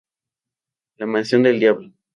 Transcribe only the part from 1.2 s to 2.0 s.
del diablo